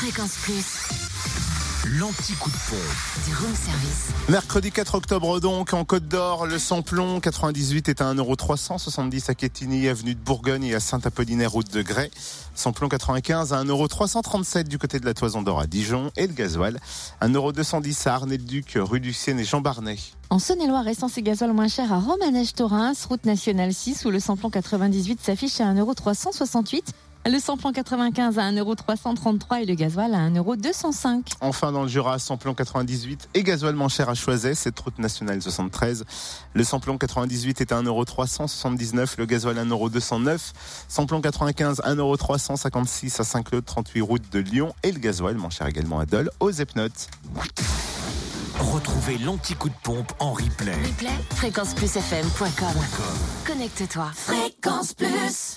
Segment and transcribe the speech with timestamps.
[0.00, 3.26] Fréquence Plus, L'anti-coup de pompe.
[3.26, 4.10] du room service.
[4.28, 9.88] Mercredi 4 octobre donc, en Côte d'Or, le samplon 98 est à 1,370€ à Quetigny,
[9.88, 12.12] avenue de Bourgogne et à Saint-Apollinaire, route de Grès.
[12.54, 16.78] Samplon 95 à 1,337€ du côté de la Toison d'Or à Dijon et le gasoil
[17.20, 19.96] 1,210€ à Arnay-le-Duc, rue du Seine et Jean Barnet.
[20.30, 24.48] En Saône-et-Loire, essence et gasoil moins cher à Romanèche-Torins, route nationale 6, où le samplon
[24.48, 26.82] 98 s'affiche à 1,368€.
[27.30, 31.24] Le samplon 95 à 1,333€ et le gasoil à 1,205€.
[31.42, 35.42] Enfin dans le Jura, samplon 98 et gasoil moins cher à Choiset, cette route nationale
[35.42, 36.06] 73.
[36.54, 40.52] Le samplon 98 est à 1,379€, le gasoil à 1,209€.
[40.88, 45.98] Samplon 95 1,356€ à Saint-Claude, 38 route de Lyon et le gasoil moins cher également
[46.00, 47.08] à Dole, aux Epnotes.
[48.58, 50.72] Retrouvez l'anti-coup de pompe en replay.
[50.72, 52.82] Replay, fréquenceplusfm.com.
[53.46, 54.10] Connecte-toi.
[54.14, 55.56] Fréquence Plus.